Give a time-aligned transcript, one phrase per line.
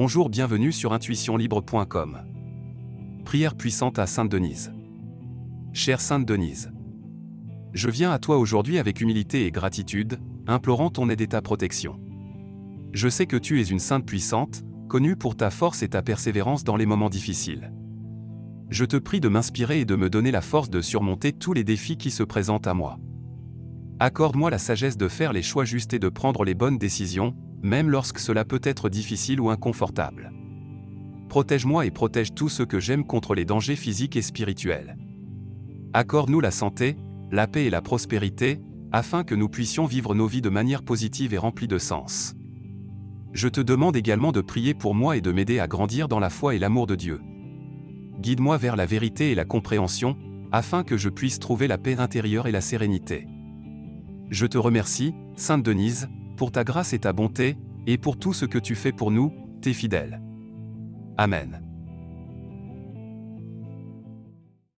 [0.00, 2.18] Bonjour, bienvenue sur intuitionlibre.com.
[3.24, 4.72] Prière puissante à Sainte Denise.
[5.72, 6.70] Chère Sainte Denise,
[7.72, 11.98] je viens à toi aujourd'hui avec humilité et gratitude, implorant ton aide et ta protection.
[12.92, 16.62] Je sais que tu es une sainte puissante, connue pour ta force et ta persévérance
[16.62, 17.72] dans les moments difficiles.
[18.70, 21.64] Je te prie de m'inspirer et de me donner la force de surmonter tous les
[21.64, 23.00] défis qui se présentent à moi.
[24.00, 27.90] Accorde-moi la sagesse de faire les choix justes et de prendre les bonnes décisions, même
[27.90, 30.32] lorsque cela peut être difficile ou inconfortable.
[31.28, 34.96] Protège-moi et protège tous ceux que j'aime contre les dangers physiques et spirituels.
[35.92, 36.96] Accorde-nous la santé,
[37.32, 38.60] la paix et la prospérité,
[38.92, 42.34] afin que nous puissions vivre nos vies de manière positive et remplie de sens.
[43.32, 46.30] Je te demande également de prier pour moi et de m'aider à grandir dans la
[46.30, 47.20] foi et l'amour de Dieu.
[48.20, 50.16] Guide-moi vers la vérité et la compréhension,
[50.52, 53.26] afin que je puisse trouver la paix intérieure et la sérénité.
[54.30, 57.56] Je te remercie, Sainte Denise, pour ta grâce et ta bonté,
[57.86, 59.32] et pour tout ce que tu fais pour nous,
[59.62, 60.20] tes fidèles.
[61.16, 61.67] Amen.